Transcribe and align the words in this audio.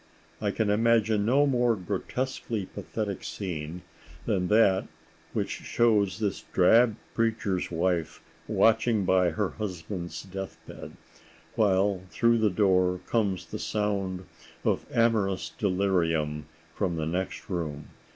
I 0.41 0.49
can 0.49 0.71
imagine 0.71 1.27
no 1.27 1.45
more 1.45 1.75
grotesquely 1.75 2.65
pathetic 2.65 3.23
scene 3.23 3.83
than 4.25 4.47
that 4.47 4.87
which 5.31 5.51
shows 5.51 6.17
this 6.17 6.41
drab 6.53 6.95
preacher's 7.13 7.69
wife 7.69 8.23
watching 8.47 9.05
by 9.05 9.29
her 9.29 9.49
husband's 9.51 10.23
deathbed—while 10.23 12.01
through 12.09 12.39
the 12.39 12.49
door 12.49 12.99
comes 13.05 13.45
the 13.45 13.59
sound 13.59 14.25
of 14.63 14.87
amorous 14.91 15.51
delirium 15.55 16.47
from 16.73 16.95
the 16.95 17.05
next 17.05 17.47
room. 17.47 17.89